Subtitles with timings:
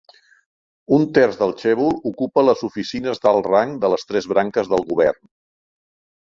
[0.95, 5.23] Un terç del chaebol ocupa les oficines d'alt rang de les tres branques del govern.